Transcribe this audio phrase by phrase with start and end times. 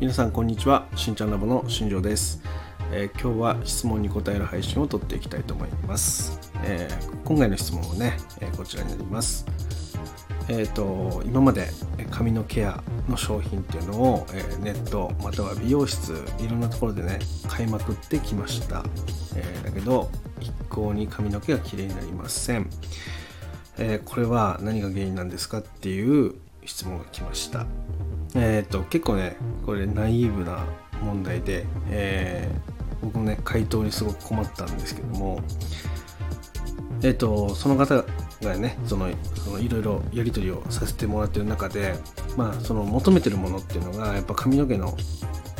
[0.00, 0.86] 皆さんこんにちは。
[0.96, 2.40] しんちゃんラボの新庄です、
[2.90, 9.44] えー今日は質問に答える配信を撮っていきたいと思います、えー今回の質問はね、えーこちらになります。
[10.48, 11.68] えっ、と今まで
[12.10, 18.82] 髪のケアの商品っていうのを、えーネットまたは美容室いろんなところでね買いまくってきました、
[19.36, 20.10] えーだけど
[20.40, 22.70] 一向に髪の毛が綺麗になりません。
[23.76, 27.66] えーこれは何が原因なんですかっていう質問が来ました。
[28.34, 30.64] えっ、と結構ねこれナイーブな
[31.02, 35.40] 問題で、えー僕もね回答にすごく困ったんですけども
[37.02, 38.04] えっ、とその方
[38.42, 39.08] がねその
[39.42, 41.94] そのいろいろやり取りをさせてもらってる中で
[42.36, 44.96] まあその求めてるものっていうのがやっぱ髪の毛の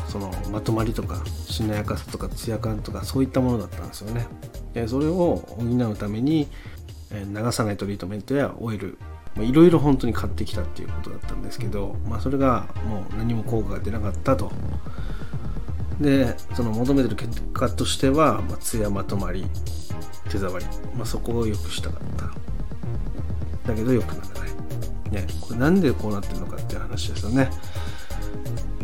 [0.06, 4.26] そのまとまりとかしなやかさとかツヤ感とかそういったものだったんですよね。
[4.74, 6.46] でそれを補うために
[7.10, 8.98] え流さないトリートメントやオイル
[9.38, 14.50] いろいろ本当に買ってきたっていうことだったんですけど、まあ、それがもう何も効果が出なかったと。
[16.00, 19.46] でその求めてる結果としては、まあ、ツヤまとまり
[20.30, 20.64] 手触り、
[20.96, 23.68] まあ、そこを良くしたかった。
[23.68, 24.50] だけど良くならない、
[25.10, 27.50] ね、これなんでこうなってるのかっていう話ですよね。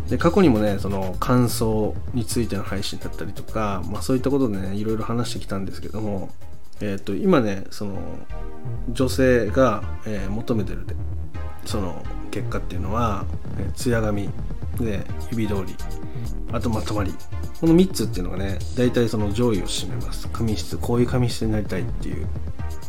[0.09, 6.31] で過去にもねその乾燥についての配信だったりとか、まあ、そういったことでねいろいろ話してきたんですけども、
[6.81, 7.99] えー、と今ねその
[8.91, 10.87] 女性が、えー求めてる
[11.65, 13.25] その結果っていうのは、
[13.59, 14.29] えー、艶髪
[14.79, 15.75] で指通り
[16.53, 17.15] あとまとまり。
[17.61, 20.29] この3つっていうのがね大体その上位を占めます。
[20.29, 22.27] 髪質こういう髪質になりたいっていう。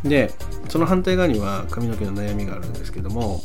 [0.04, 0.34] で
[0.68, 3.42] その反対側には髪の毛の悩みがあるんですけども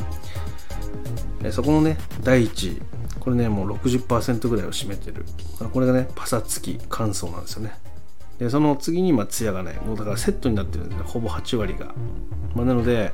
[1.45, 2.83] えーそこのね第一
[3.21, 5.25] これねもう60%ぐらいを占めてる。
[5.73, 7.73] これがねパサつき乾燥なんですよね。
[8.43, 11.95] でその次にまあツヤがないもうだからセットになってるんですねほぼ8割が、
[12.57, 13.13] まあ、なので、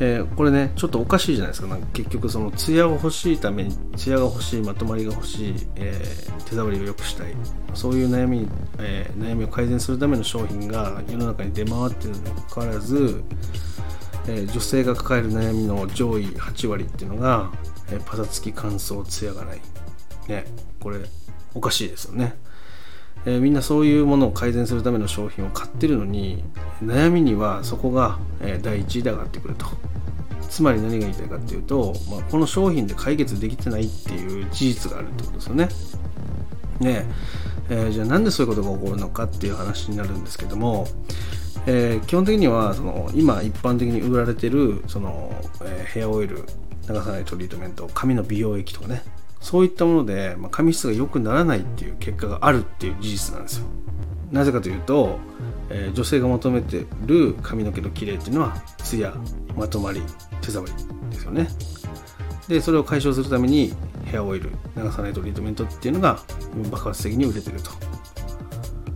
[0.00, 1.68] えーこれねちょっとおかしいじゃないですか。
[1.68, 7.34] なんか結局そのツヤを欲しいためにツヤが欲しいまとまりが欲しい、えー手触りを良くしたい。
[7.74, 8.48] そういう悩み、
[8.78, 13.22] えー悩みを改善するための商品が世の中に出回っているにもかかわらず、
[14.26, 17.50] えー女性が抱える悩みの上位8割っていうのが、
[17.90, 19.60] えーパサつき乾燥ツヤがない。
[20.28, 20.46] ね
[20.80, 20.98] これ
[21.54, 22.34] おかしいですよね。
[23.24, 26.42] えーみんなそういうものを改善するための商品を買ってるのに
[26.82, 29.66] 悩みにはそこが、えー第一位で上がってくると。
[30.48, 35.68] つまり何が言いたいかっていうと、まあ、この商品で解決できてないっていう事実があるってことですよね。
[36.78, 37.06] ね
[37.70, 40.86] えーじゃあなんでそういうことが起こるのかっていう話になるんですけども、
[41.66, 45.32] えー基本的にはその今一般的に売られてるその、
[45.64, 46.44] えヘアオイル
[46.88, 49.02] 流さないトリートメント髪の美容液とかね。
[49.42, 53.66] そういったもので、まあ、髪質が良くならないっていう結果があるっていう事実なんですよ。
[54.30, 55.18] なぜかというと、
[55.68, 59.14] えー女性が求めてる髪の毛の綺麗っていうのはツヤ
[59.56, 60.00] まとまり
[60.40, 60.72] 手触り
[61.10, 61.48] ですよね。
[62.48, 66.18] でそれを解消するためにヘアオイル流さないトリートメントっていうのが
[66.70, 67.70] 爆発的に売れてると。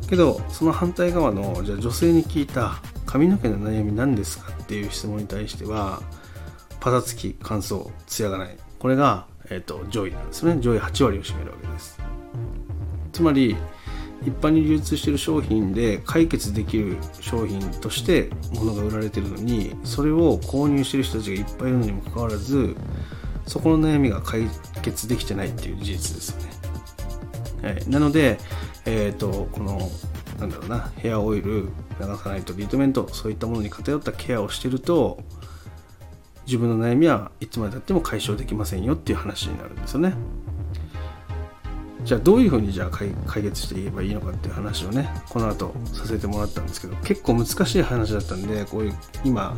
[0.09, 6.01] けどその反対側のじゃあ女性に聞いた髪の毛の悩み何ですかっていう質問に対しては
[6.81, 8.66] パサつき乾燥ツヤがない。
[8.87, 10.61] これが、えー、と上位なんですね。
[10.61, 11.99] 上位8割を占めるわけです。
[13.13, 13.57] つまり
[14.25, 22.77] 一般に流通している商品で解決できる商品として物が売られてるのにそれを購入してる人たちがいっぱいいるのにもかかわらず
[23.45, 24.47] そこの悩みが解
[24.83, 26.43] 決できてないっていう事実ですよ
[27.63, 27.71] ね。
[27.75, 28.39] はい、なので、
[28.85, 29.81] えー、とこの
[30.39, 31.71] なんだろうなヘアオイル
[32.01, 35.19] 流さないトリートメントそういったものに偏ったケアをしてると
[36.47, 40.15] 自分の悩みはいつまでたっても解消できませんよっていう話になるんですよね。
[42.07, 43.13] じゃあどういうふうにじゃあ解
[43.43, 49.57] 決していけばいいのかっていう話をねこの後させてもらったんですけど結構難しい話だったんでこういう今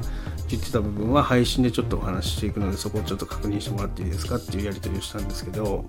[0.49, 5.85] 言ってた部分は配信でちょっとお話ししていくのでそこをちょっと確認してもらっていいですかっていうやり取りをしたんですけど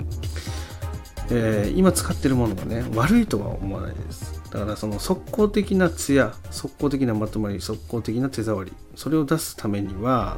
[1.32, 10.38] えー今使ってるものがね悪いとは思わないですだからその速攻的なツヤ速攻的なまとまり速攻的な手触りそれを出すためには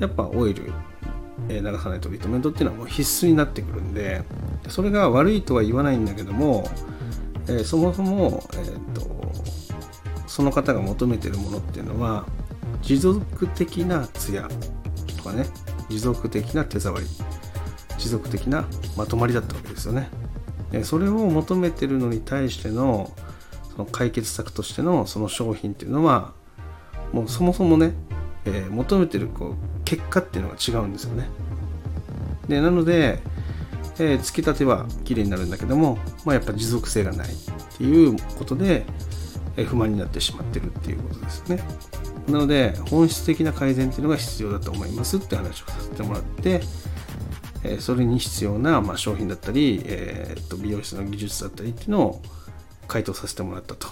[0.00, 0.72] やっぱオイル、
[1.48, 4.22] えー流さないトリートメントっていうのはもう必須になってくるんで
[4.68, 6.68] それが悪いとは言わないんだけども、
[7.48, 9.14] えーそもそも、えーと
[10.26, 12.26] その方が求めてるものっていうのは
[12.82, 14.48] 持続的なツヤ
[15.16, 15.46] とかね
[15.88, 17.06] 持続的な手触り
[17.98, 18.66] 持続的な
[18.96, 20.08] まとまりだったわけですよね。
[20.72, 23.12] でそれを求めてるのに対しての
[23.74, 26.32] その解決策としてのその商品っていうのは
[27.12, 27.92] もうそもそもね、
[28.44, 29.54] えー求めてるこう
[29.84, 31.28] 結果っていうのが違うんですよね。
[32.48, 33.20] でなので、
[33.98, 37.30] えーつきたては綺麗になるんだけども、まあ、やっぱ持続性がないっ
[37.78, 38.84] ていうことで、
[39.56, 41.62] えー不満になってしまってるっていうことですね。
[42.28, 46.62] なので本質的な改善っていうのが必要だと思いますって話をさせてもらって、
[47.64, 52.22] えそれに必要な、ま、商品だったり、えー、と美容室の技術だったりっていうのを
[52.88, 53.88] 回答させてもらったと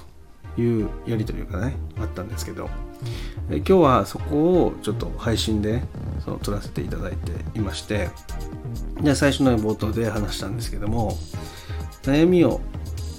[0.58, 2.68] いうやり取りがねあったんですけど、
[3.50, 5.82] 今日はそこをちょっと配信で
[6.24, 8.10] その撮らせていただいていまして。
[9.00, 11.18] で最初の冒頭で話したんですけども
[12.02, 12.60] 悩みを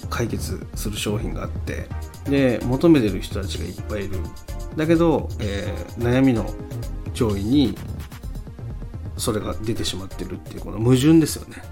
[0.08, 1.88] 解決する商品があって。
[2.24, 4.18] で求めてる人たちがいっぱいいる。
[4.76, 6.50] だけど、えー、悩みの
[7.12, 7.76] 上位に
[9.16, 11.62] それが出てしまってるっていうこの矛盾ですよね。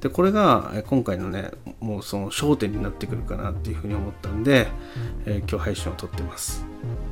[0.00, 1.50] でこれが今回のね
[1.80, 4.68] もうその焦点になってくるかなっていうふうに思ったんで、
[5.26, 6.64] えー、今日配信を撮ってます。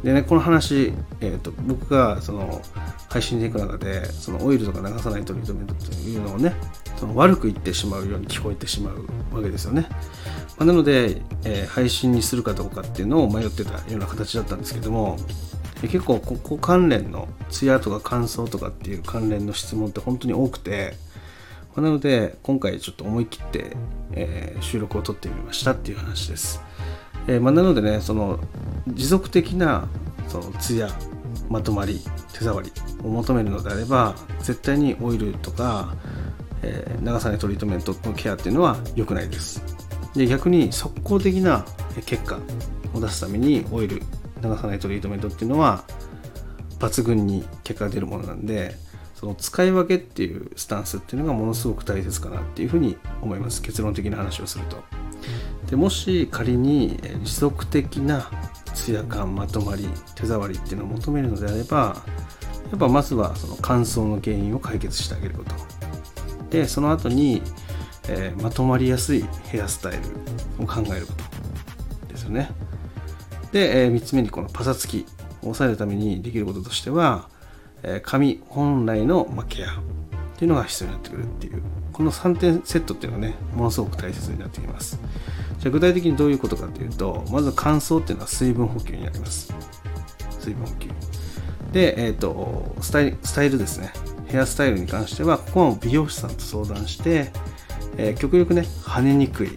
[0.04, 2.62] でねこの話、えーと、僕がその
[3.08, 6.54] 配信でいく中でそのオイルとか流さないトリートメントというのをね
[6.96, 9.04] その悪く言ってしまうように聞こえてしまう
[9.34, 9.96] わけですよね、ま
[10.60, 15.16] あ、なので、えー、配信にするかどうかっていうのを迷ってたような形だったんですけども
[15.82, 20.94] 結構ここ関連のツヤとか感想とかっていう関連の質問って本当に多くて
[21.82, 23.76] なので今回ちょっと思い切って、
[24.12, 26.62] えー、収録を撮ってみましたっていう話です、
[27.28, 28.40] えー、まあ、なのでねその
[28.88, 29.88] 持続的な
[30.28, 30.88] そのツヤ
[31.48, 32.00] まとまり
[32.32, 32.72] 手触り
[33.04, 35.94] を求めるのであれば絶対にオイルとか、
[36.62, 39.62] えー、長さないトリートメントのケアっていうのは良くないです。
[40.14, 41.64] で逆に速攻的な
[42.06, 42.38] 結果
[42.94, 44.00] を出すためにオイル
[44.42, 45.84] 流さないトリートメントっていうのは
[46.78, 48.74] 抜群に結果が出るものなんで
[49.16, 53.62] その使い分けっていうスタンスっていうのがものすごく大切かなっていうふうに思います。
[53.62, 54.76] 結論的な話をすると。
[55.70, 58.30] でもし仮に持続的な
[58.74, 61.96] ツヤ感まとまり手触りっていうのを求めるのであれば
[62.70, 65.54] やっぱまずはその乾燥の原因を解決してあげること。
[66.50, 67.42] でその後に、
[68.08, 69.92] えー、まとまりやすいヘアスタイ
[70.58, 72.50] ルを考えることですよね。
[73.50, 75.06] で、えー、3つ目にこのパサつき
[75.40, 77.28] を抑えるためにできることとしては
[77.88, 79.72] え髪本来の、まケアっ
[80.38, 81.62] ていうのが必要になってくるっていう
[81.92, 84.98] この3点セットっていうのがねものすごく大切になってきます。
[85.60, 89.54] じゃあ具体的にどういうことかというとまず乾燥っていうのは水分補給になります。
[90.40, 90.90] 水分補給。
[91.72, 93.92] で、えっ、ー、とスタイスタイルですね。
[94.26, 97.30] ヘアスタイルに関してはここは美容師さんと相談して、
[97.96, 99.50] えー、極力ね跳ねにくい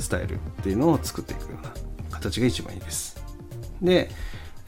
[0.00, 1.72] スタイルっていうのを作っていくような
[2.10, 3.24] 形が一番いいです。
[3.80, 4.10] で、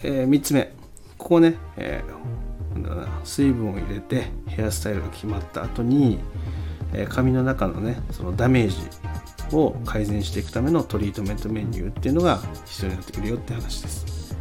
[0.05, 0.73] えー、3つ目。
[1.19, 2.52] ここね、えー
[3.25, 6.19] 水分を入れてヘアスタイルが決まった後に
[6.95, 8.77] え髪の中のねそのダメージ
[9.57, 14.37] を改善していくためのトリートメントメニューっていうのが必要になってくるよって話です。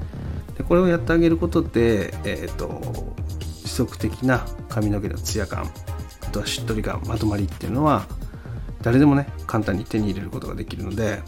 [0.58, 2.82] でこれをやってあげることで、えーと、
[3.64, 5.72] 持続的な髪の毛のツヤ感
[6.22, 8.06] あとはしっとり感まとまりっていうのは
[8.82, 11.22] 誰でもね簡単に手に入れることができるので、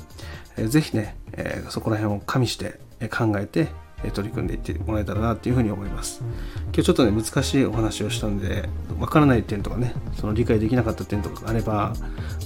[0.57, 3.67] えー、ぜひね、えー、そこら辺を加味して考えて
[4.11, 6.21] 取り組んでいってもらえたらなっていうふうに思います
[6.65, 8.69] 今日ちょっとね難しいお話をしたんで
[8.99, 11.93] わからない点とかねその理解できなかった点とかがあれば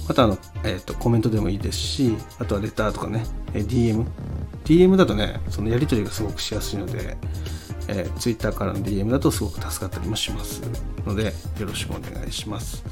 [0.08, 4.06] またあの、えーと、コメントでもいいですしあとはレターとかね DM
[4.64, 7.16] DM だとねそのやり取りがすごくしやすいので
[7.88, 10.62] えー、Twitter からの DM だとすごく助かったりもします
[11.06, 12.84] のでよろしくお願いします。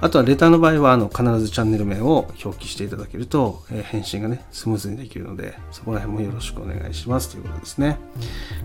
[0.00, 7.98] あとはレターの場合はあの必ずチャンネル名を表記していただけると、えー、返信がねスムーズにできるのでそこら辺もよろしくお願いしますということですね。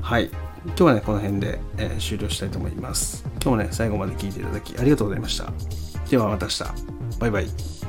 [0.02, 0.30] はい。
[0.66, 3.24] 今日はねこの辺で、えー、終了したいと思います。
[3.34, 5.52] 今日もね最後まで聞いていただきありがとうございました。
[6.10, 6.64] ではまた明日。
[7.20, 7.85] バイバイ。